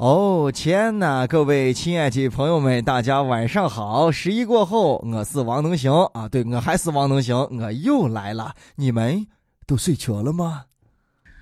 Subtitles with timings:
[0.00, 4.10] 哦天呐，各位亲爱的朋友们，大家晚上好！
[4.10, 8.54] 十一过后，我是王能行啊，对我还是王能行，我又来了。
[8.76, 9.26] 你们
[9.66, 10.64] 都睡着了吗？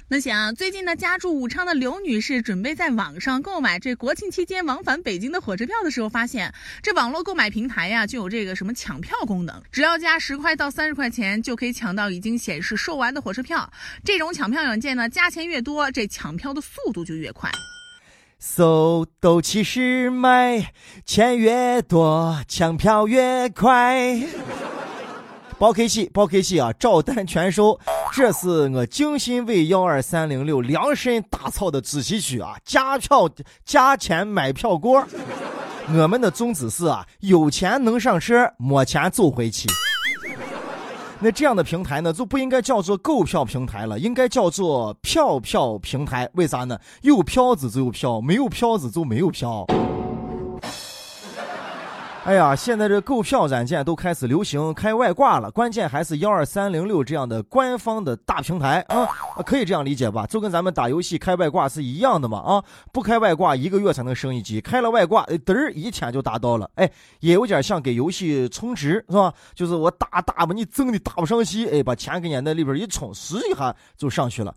[0.09, 6.53] 那想最近呢，家住武昌的刘女士准备在网上购买这国庆期间往返北京的火车票的时候，发现
[6.83, 13.73] 这网络购买平台呀就有这个什么抢票功能，只要加十块到三十块钱就可以抢到已经显示售完的火车票。
[14.03, 17.49] 这种抢票软件呢，加钱越多，这抢票的速度就越快。
[18.41, 20.73] 搜斗气时买，
[21.05, 24.17] 钱越多，抢票越快。
[25.59, 26.73] 包客气，包客气啊！
[26.75, 27.81] 照单全收，
[28.13, 32.55] 这是我精心为幺二三零六量身打造的主题曲啊！
[32.65, 33.29] 加票
[33.65, 35.05] 加钱买票锅，
[35.93, 39.67] 我们的宗旨是啊，有钱能上车，没钱走回去。
[41.21, 46.31] 那这样的平台呢，就不应该叫做购票平台了，应该叫做票票平台。
[46.35, 46.79] 为啥呢？
[47.03, 49.67] 有票子就有票，没有票子就没有票。
[52.29, 59.09] 哎呀，现在这购票软件都开始流行开外挂了，关键还是幺二三零六这样的官方的大平台啊，
[59.47, 60.27] 可以这样理解吧？
[60.27, 62.63] 就跟咱们打游戏开外挂是一样的嘛啊，
[62.93, 66.91] 不开外挂一个月才能升一级，开了外挂，嘚儿一天就达到了，哎，
[67.21, 69.33] 也有点像给游戏充值是吧？
[69.55, 74.55] 就是我打打吧，你挣的打不上戏，哎，把钱给你那里边一充，试一下就上去了。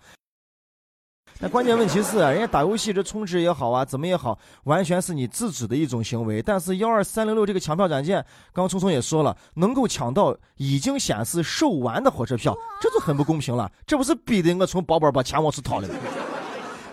[1.43, 6.39] 那关键问题是，人家打游戏这充值也好啊，怎么也好，完全是你自主的一种行为。
[6.39, 13.71] 但是幺二三零六这个抢票软件，刚聪聪也说了，能够抢到已经显示售完的火车票，这就很不公平了。
[13.87, 15.95] 这不是逼的我从包包把钱往出掏了吗？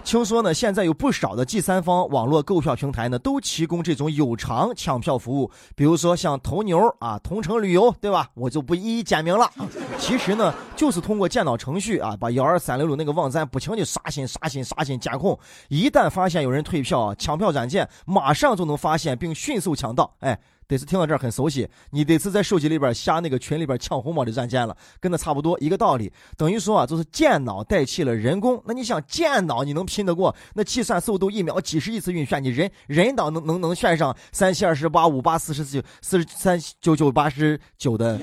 [0.08, 5.50] 听说呢，现在有不少的第三方网络购票平台呢，都提供这种有偿抢票服务。
[5.76, 8.26] 比如说像头牛啊、同城旅游，对吧？
[8.32, 9.52] 我就不一一简明了。
[9.98, 15.38] 其实呢，就是通过电脑程序啊，把幺二三六六那个网站不停的刷新、刷新、刷新监控。
[15.68, 20.14] 一旦发现有人退票，抢票软件马上就能发现并迅速抢到。
[20.20, 20.40] 哎。
[20.68, 26.12] 得是听到这儿很熟悉，你得是在手机里边下那个群里边抢红包的软件了，跟那差不多一个道理。
[26.36, 28.62] 等于说啊，就是电脑代替了人工。
[28.66, 32.44] 那你想，电脑你能拼得过那计算速度一秒几十亿次运算？
[32.44, 38.20] 你人人脑能能能算上三七二十八五八四十九四十三九九八十九的？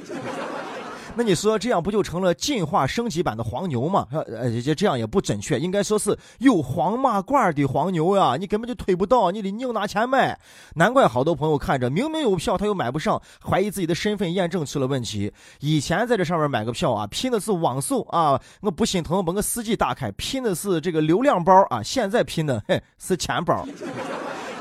[1.17, 4.05] 那你说这样不就成了进化升级版的黄牛吗？
[4.11, 10.37] 呃，这这样也不准确，应该说是有黄马褂的黄牛呀，你根本就推不到，你得硬拿钱买。
[10.75, 15.31] 难怪好多朋友看着明明有票，他又买不上，怀疑自己的身份验证出了问题。
[15.61, 23.65] 以前在这上面买个票啊，拼的是网速啊，我不心疼把我司机打开，拼的是这个流量包啊，现在拼的嘿是钱包。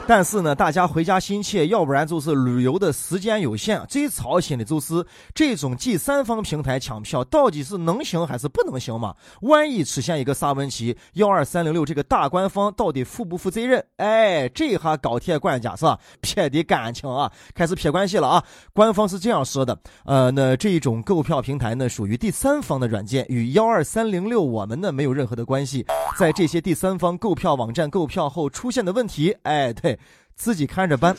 [0.07, 3.81] 但是呢，大家回家心切，要不然就是旅游的时间有限。
[3.89, 5.05] 最操心的就是
[5.35, 9.15] 这种第三方平台抢票，到底是能行还是不能行嘛？
[9.41, 13.83] 万一出现一个啥问题，幺二三零六这个大官方到底负不负责任？
[13.97, 15.99] 哎，这下高铁管家是吧？
[16.21, 18.45] 撇的感情啊，开始撇关系了啊！
[18.75, 25.87] 官方是这样说的：呃，那这种购票平台呢，属于第三方的软件，与幺二三零六我们呢没有任何的关系。
[26.19, 29.94] 在这些第三方购票网站购票后出现的问题，哎，对。
[30.37, 31.17] 自己看着办。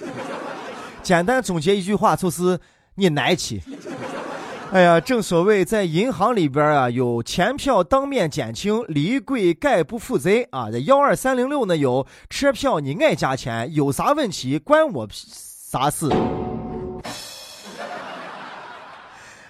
[1.03, 2.59] 简单总结一句话，就是
[2.95, 3.61] 你来起。
[4.71, 10.69] 哎呀，正所谓在银行里边啊，有钱票当面减轻，离柜概不负责啊。
[10.71, 16.09] 这幺二三零六呢，有车票你爱加钱，有啥问题关我啥事。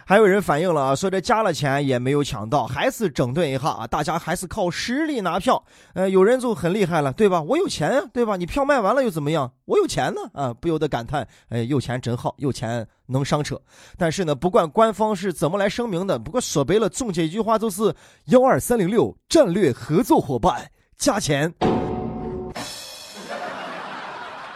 [0.08, 5.64] 还有人反映了啊，说这加了钱也没有抢到，还是整顿一下啊，大家还是靠实力拿票。
[5.96, 7.42] 呃，有人就很厉害了，对吧？
[7.42, 8.38] 我有钱，对吧？
[8.38, 9.52] 你票卖完了又怎么样？
[9.66, 13.60] 我有钱呢，啊，不由得感叹，哎，有钱真好，有钱能上车。
[13.98, 17.92] 但是呢，不管官方是怎么来声明的，不过说白了，总结一句话就是
[18.26, 21.52] 幺二三零六战略合作伙伴加钱。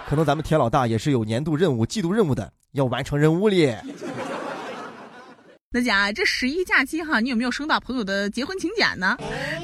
[0.08, 3.76] 可能咱们铁老大也是有年度任务、季度任务的，要完成任务哩。
[5.72, 9.16] 那讲这十一假期哈，你有没有收到朋友的结婚请柬呢？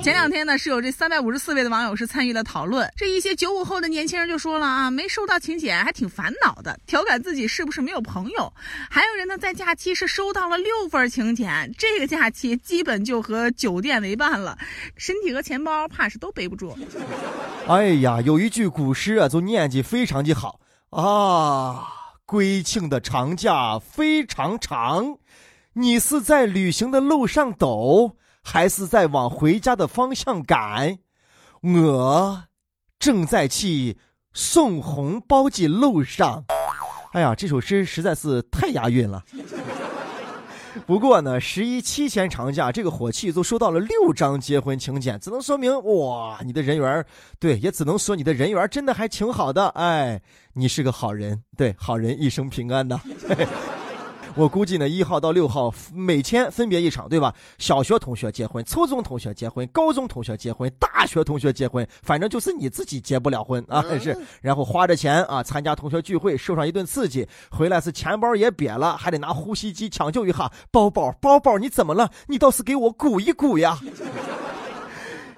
[0.03, 2.87] 前两天呢，是有这三百五十四位的网友是参与了讨论。
[2.95, 8.53] 这一些九五后的年轻人就说了啊，没收到请柬还挺烦恼的，调侃自己是不是没有朋友。
[8.87, 14.59] 还有人呢，在假期是收到了六份请柬，这个假期基本就和酒店为伴了，
[14.95, 16.77] 身体和钱包怕是都背不住。
[17.67, 20.59] 哎呀，有一句古诗啊，就念记非常的好
[20.91, 21.87] 啊，
[22.27, 25.17] 归庆的长假非常长。
[25.77, 30.99] 你是在旅行的路上抖，还是在往回家的方向赶？
[31.61, 32.43] 我
[32.97, 33.97] 正在去
[34.31, 36.45] 送红包的路上。
[37.11, 39.21] 哎呀，这首诗实在是太押韵了。
[40.85, 47.05] 不过呢，十一七天长假，这个火气都收到了六张结婚请柬，只能说明哇，你的人缘
[47.37, 49.67] 对，也只能说你的人缘真的还挺好的。
[49.69, 50.21] 哎，
[50.53, 53.01] 你是个好人，对，好人一生平安呐。
[54.37, 57.33] 我估计呢，一号到六号每天分别一场，对吧？
[57.57, 64.17] 小学同学结婚，初中同学结婚，高中同学结婚，大学同学结婚，反正就是你自己结不了婚啊， 是。
[64.41, 70.51] 然后花着钱啊，参加同学聚会，受上一顿刺激，回来是钱包也瘪了，还得拿呼吸机抢救一下。
[70.69, 72.11] 包包，包包，你怎么了？
[72.27, 73.79] 你倒是给我鼓一鼓呀！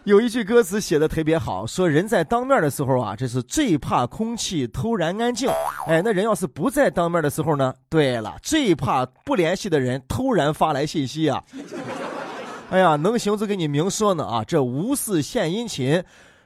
[0.08, 5.50] 有一句歌词写的特别好，说人在当面的时候啊，这是最怕空气突然安静。
[5.86, 7.74] 哎，那人要是不在当面的时候呢？
[7.90, 11.44] 对了， 最怕不联系的人突然发来信息啊。
[12.72, 16.02] 哎呀，能行就给你明说呢啊，这无事献殷勤，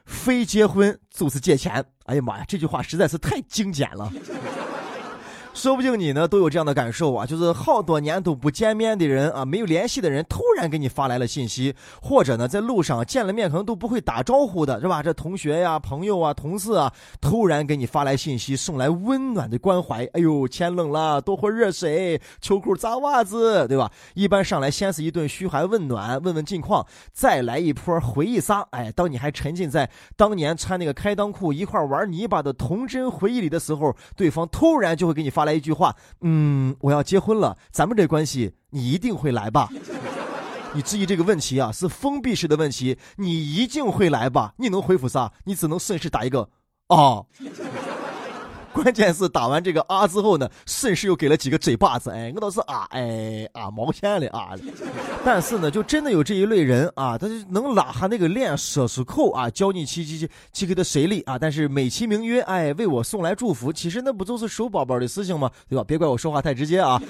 [0.06, 1.84] 非结婚就是借钱。
[2.06, 4.12] 哎呀妈呀，这句话实在是太精简了。
[5.54, 15.02] 说不定你呢都有这样的感受啊，就是好多年都不见面的人啊，没有联系的人，突然给你发来了信息，或者呢在路上见了面可能都不会打招呼的是吧？
[15.02, 16.90] 这同学呀、朋友啊、同事啊，
[17.20, 20.06] 突然给你发来信息，送来温暖的关怀。
[20.14, 23.92] 哎呦，天冷了，多喝热水，秋裤扎袜子，对吧？
[24.14, 28.66] 一般上来先是一顿嘘寒问暖，问问近况，再来一波回忆杀。
[28.70, 35.41] 哎，当你还沉浸在当年穿那个开裆裤一块玩泥巴的童真回忆里的时候，对方突然就会给你发。
[35.42, 39.68] 发来一句话，嗯，我要结婚了，咱们这关系你一定会来吧？
[40.72, 44.54] 你质疑这个问题啊，是封闭式的问题，你一定会来吧？
[44.56, 45.32] 你能回复啥？
[45.42, 46.48] 你只能顺势打一个
[46.86, 47.26] 哦。
[48.74, 52.10] 关键是打完这个啊之后呢，顺势又给了几个嘴巴子。
[52.10, 54.50] 哎，我倒是啊，哎啊，毛线的啊。
[55.24, 61.38] 但是呢，就真的有这一类人啊，他就能拉下那个链说出口啊，教你去去去去给他谁力啊。
[61.38, 65.50] 但是美其名曰哎为我送来祝福，其实那不就是收宝宝的事情吗？
[65.68, 65.84] 对吧？
[65.86, 67.00] 别怪我说话太直接啊。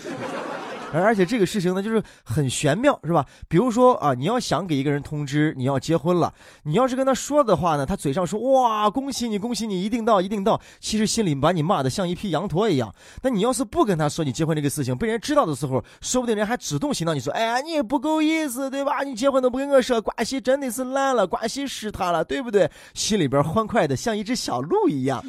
[0.93, 3.25] 而而且这个事情呢，就是很玄妙，是吧？
[3.49, 6.33] 比如说啊，你要想给一个人通知你要结婚了，
[6.65, 12.95] 你要是跟他说的话呢，他嘴上说哇恭喜你恭喜你一定到一定到，其实心里把你骂的像一匹羊驼一样。
[13.23, 19.03] 那你要是不跟他说你结婚这个事情，被人知道的时候，说不定人还主动寻到你说，哎呀你也不够意思，对吧？
[19.03, 22.71] 你结婚都不跟我说，关系真的是烂了，关系失塌了，对不对？
[22.95, 25.25] 心里边欢快的像一只小鹿一样。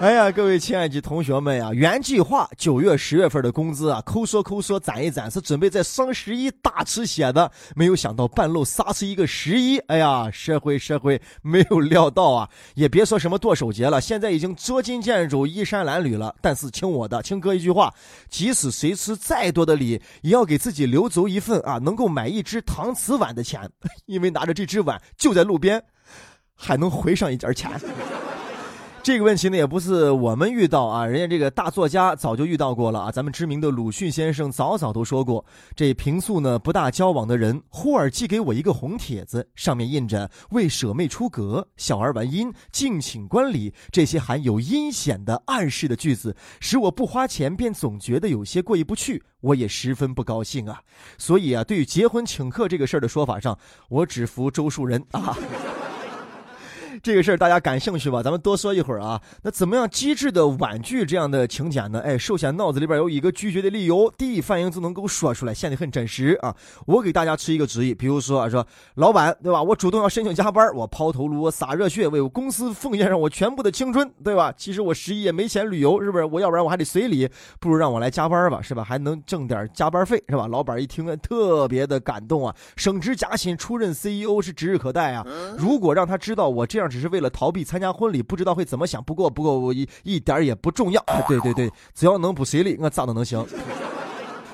[0.00, 7.52] 哎呀，各位亲爱的同学们呀，原计划九月、十月份的工资啊，抠说抠说攒一攒，是准备在双十一大吃血的。
[7.76, 12.48] 没有想到半路杀出一个十一，哎呀，社会社会没有料到啊！
[12.74, 16.34] 也别说什么剁手节了，现在已经捉襟见肘、衣衫褴褛了。
[16.40, 17.92] 但是听我的，听哥一句话，
[18.30, 23.68] 即使谁吃再多的礼，也要给自己留足一份啊，能够买一只搪瓷碗的钱，
[24.06, 25.84] 因为拿着这只碗就在路边，
[26.54, 27.70] 还能回上一点钱。
[29.02, 33.10] 这个问题呢，也不是我们遇到啊，人家这个大作家早就遇到过了啊。
[33.10, 35.42] 咱们知名的鲁迅先生早早都说过，
[35.74, 50.78] 这平素呢不大交往的人，忽而寄给我一个红帖子，上面印着“为舍妹出阁，小儿玩音，敬请观礼”这些含有阴险的暗示的句子，使我不花钱便总觉得有些过意不去，我也十分不高兴啊。
[51.16, 53.58] 所以啊，对于结婚请客这个事儿的说法上，
[53.88, 55.34] 我只服周树人啊。
[57.02, 58.22] 这个事儿大家感兴趣吧？
[58.22, 59.20] 咱们多说一会儿啊。
[59.42, 62.00] 那怎么样机智的婉拒这样的请柬呢？
[62.00, 66.54] 哎，首先脑子里边有一个拒绝的理由，第一反应就能够说出来，显得很真实啊。
[66.86, 68.66] 我给大家出一个主意，比如说啊说
[68.96, 69.62] 老板对吧？
[69.62, 74.52] 我主动要申请加班，我抛头颅，我洒热血，为我公司奉献上我全部的青春，对吧？
[74.54, 76.24] 其实我十一也没钱旅游，是不是？
[76.24, 77.26] 我要不然我还得随礼，
[77.58, 78.84] 不如让我来加班吧，是吧？
[78.84, 80.46] 还能挣点加班费，是吧？
[80.46, 85.26] 老板一听特别的感动啊，升职加薪，出任 CEO 是指日可待啊。
[85.56, 86.89] 如果让他知道我这样。
[86.90, 89.02] 只是为了逃避参加婚礼，不知道会怎么想。
[89.02, 91.02] 不过，不过我一一点也不重要。
[91.28, 93.46] 对对对，只要能不随礼，我咋都能行。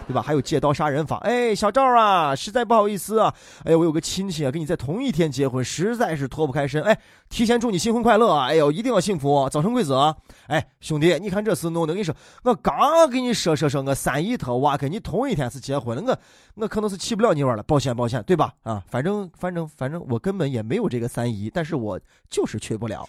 [0.06, 0.22] 对吧？
[0.22, 1.18] 还有借刀杀人法。
[1.18, 3.34] 哎，小赵啊，实在不好意思啊。
[3.64, 6.82] 哎我有个亲戚啊，跟你在同一天结婚，实在是脱不开身。
[6.82, 6.96] 哎，
[7.28, 8.46] 提前祝你新婚快乐啊！
[8.46, 10.14] 哎呦，一定要幸福，早生贵子啊！
[10.46, 16.18] 哎，兄弟，你看这事弄的，跟你说，我刚给你说说说，我三姨她娃跟你同一天是结婚了，
[16.54, 18.52] 我我可能是去不了你玩了，抱歉抱歉，对吧？
[18.62, 21.98] 啊，反正反正反正我根本也没有这个三姨，但是我
[22.30, 23.04] 就是去不了。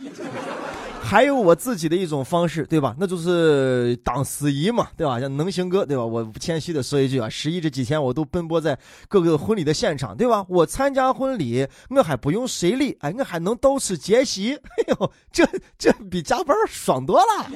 [1.07, 2.93] 还有我自己的一种方式，对吧？
[2.99, 5.21] 那就是当司仪嘛，对吧？
[5.21, 6.03] 像能行哥，对吧？
[6.03, 10.45] 我谦虚的说一句啊，十一这几天我都奔波在各个婚礼的现场，对吧？
[10.49, 14.61] 我参加婚礼，我还不用随礼，哎，我还能到处结席，哎
[14.99, 15.47] 呦，这
[15.77, 17.49] 这比加班爽多了。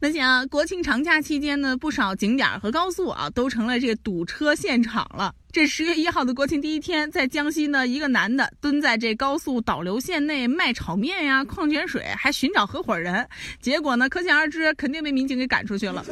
[0.00, 5.34] 那像国庆长假期间呢，不少景点和高速啊，都成了这个堵车现场了。
[5.50, 13.26] 这十月一号的国庆第一天，在江西呢，一个男的蹲在这高速导流线内卖炒面呀、矿泉水，还寻找合伙人，
[13.60, 16.04] 结果呢，可想而知，肯定被民警给赶出去了。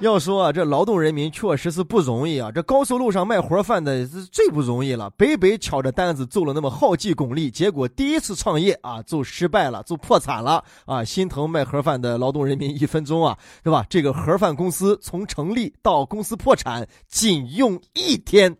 [0.00, 2.50] 要说啊，这劳动人民确实是不容易啊！
[2.50, 11.04] 这高速路上卖盒饭的是最不容易了，北北挑着担子做了那么好几公里，结果第一次创业啊，就失败了，就破产了啊！
[11.04, 13.84] 心疼卖盒饭的劳动人民一分钟啊，对吧？
[13.90, 18.56] 这个盒饭公司从成立到公司破产，仅用一天。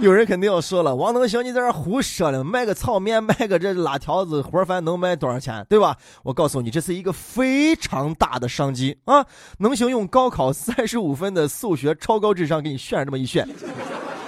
[0.00, 5.94] 有人肯定要说了，王能行，你在这胡说了，卖个炒面，卖个这辣条子盒饭能卖多少钱，对吧？
[6.22, 9.26] 我告诉你，这是一个非常大的商机啊！
[9.58, 13.46] 能行用高考三十五分的数学超高智商给你炫这么一炫，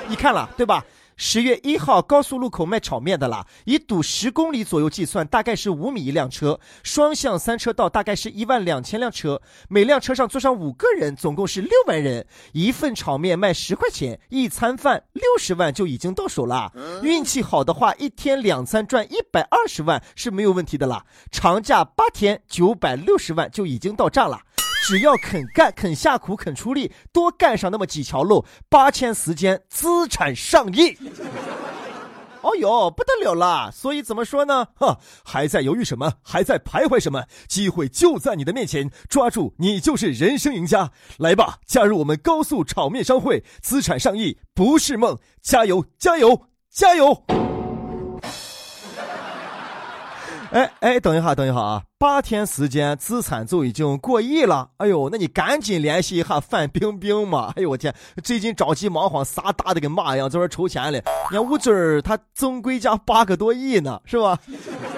[0.08, 0.84] 你看了对吧？
[1.24, 12.26] 十月一号高速路口卖炒面的啦，以堵十公里左右计算，大概是五米一辆车，双向三车道大概是一万两千辆车，每辆车上坐上五个人，总共是六万人。
[12.50, 16.72] 一份炒面卖十块钱，一餐饭六十万就已经到手了。
[17.04, 21.06] 运气好的话，一天两餐赚一百二十万是没有问题的啦。
[21.30, 24.40] 长假八天，九百六十万就已经到账了。
[24.82, 30.96] 只要肯干、肯下苦、肯出力，多干上那么几条路，八千时间资产上亿。
[32.42, 33.70] 哦哟，不得了啦！
[33.72, 34.66] 所以怎么说呢？
[34.74, 36.14] 哈，还在犹豫什么？
[36.24, 37.24] 还在徘徊什么？
[37.46, 40.90] 机会就在你的面前，抓住，你就是人生赢家！
[41.18, 45.16] 来吧，加入我们高速炒面商会，资产上亿不是梦！
[45.40, 47.51] 加油，加油，加油！
[50.50, 51.82] 哎哎，等一下，等一下啊！
[51.98, 54.68] 八天时间，资产就已经过亿了。
[54.78, 57.52] 哎呦，那你赶紧联系一下范冰冰嘛！
[57.56, 61.02] 哎呦我天，最近着急忙慌，啥大的跟马一样，在这筹钱嘞。
[61.30, 64.38] 你看吴尊儿他总归家八个多亿呢，是吧？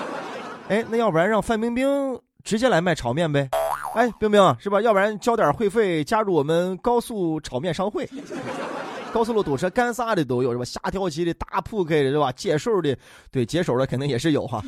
[0.69, 3.49] 哎，那要不然让范冰冰直接来卖炒面呗？
[3.95, 4.81] 哎，冰冰是吧？
[4.81, 8.09] 要不然交点会费，加入我们高速炒面商会。
[9.13, 10.65] 高速路堵车，干啥的都有是吧？
[10.65, 12.33] 下跳棋的、打扑克的是吧？
[12.33, 12.97] 接手的，
[13.31, 14.61] 对，接手的肯定也是有哈。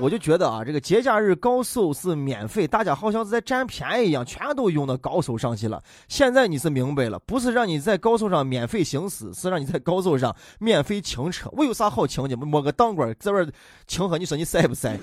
[0.00, 5.82] 我就觉得啊，这个节假日高速是免费，大家好像是在占便宜一样，全都用到高速上去了。
[6.08, 11.50] 现在你是明白了，不是让你在高速上免费行驶，是让你在高速上免费停车。
[11.52, 12.34] 我有啥好停的？
[12.34, 13.46] 摸个当官在这
[13.86, 14.98] 停喝，你说你塞不塞？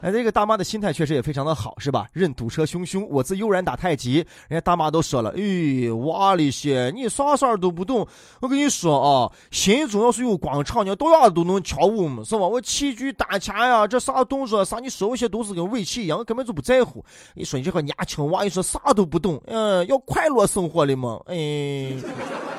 [0.00, 2.06] 哎，这个大妈的心态确实也非常的好，是吧？
[2.12, 4.16] 任堵车汹汹，我自悠然打太极。
[4.48, 8.06] 人家大妈都说了，哎，哇哩些，你啥事儿都不懂。
[8.40, 12.46] 我跟你说啊，心中要是有广场，你到哪都能跳舞嘛，是吧？
[12.46, 17.04] 我器具单拳呀，这啥动作啥，你说我些都是跟围棋一样，根本就不在乎。
[17.34, 22.49] 你说你这个年轻娃，你说啥都不懂，嗯，要快乐生活的嘛，哎。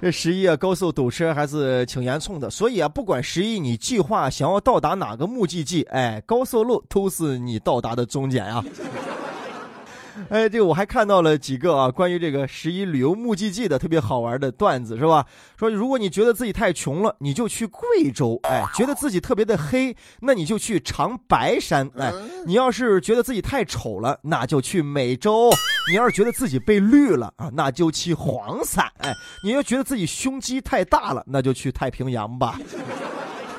[0.00, 8.64] 这十一啊，高速堵车还是挺严重的，所以啊，不管十一你计划想要到达哪个目的地，哎，高速路都是你到达的终点啊。
[10.30, 15.24] 哎，这个我还看到了几个啊，关于这个十一旅游目的地的特别好玩的段子，是吧？
[15.58, 22.12] 说如果你觉得自己太穷了，你就去贵州；哎，觉得自己特别的黑，那你就去长白山；哎，
[22.46, 25.50] 你要是觉得自己太丑了，那就去美洲；
[25.90, 32.58] 你要是觉得自己被绿了啊，那就去黄山；哎，你要觉得自己胸肌太大了，那就去太平洋吧。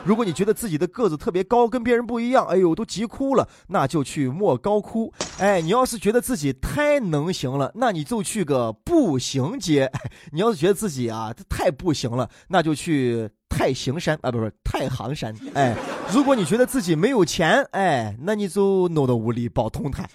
[0.08, 5.14] 如果你觉得自己的个子特别高，跟别人不一样，哎呦，都急哭了，那就去莫高窟。
[5.38, 9.92] 哎，你要是觉得自己太能行了，那你就去个步行街。
[10.32, 15.36] 你要是觉得自己啊太不行了，那就去太行山啊，不是太行山。
[15.54, 15.76] 哎，
[16.14, 20.10] 如果你觉得自己没有钱，哎，那你就弄到屋里包通台。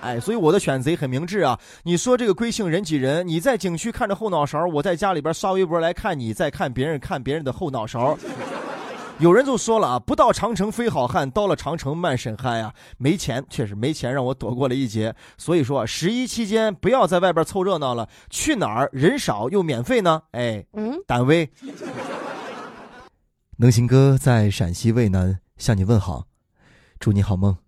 [0.00, 1.60] 哎，所以我的选择很明智啊！
[1.82, 3.28] 你说这个贵姓人挤人？
[3.28, 8.16] 你在景区看着后脑勺，我在家里边刷微博来看你，在看别人看别人的后脑勺。
[9.20, 12.72] 有人就说了啊，不到长城非好汉，到了长城慢审嗨呀。
[12.96, 15.14] 没钱，确实没钱，让我躲过了一劫。
[15.36, 20.22] 所以说，十一期间不要在外边凑热闹了，去哪儿人少又免费呢？
[20.30, 21.50] 哎，嗯，胆威。
[23.58, 26.26] 能行哥在陕西渭南向你问好，
[26.98, 27.58] 祝你好梦，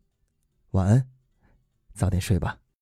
[0.71, 1.07] 晚安。
[1.93, 2.62] 早点睡吧。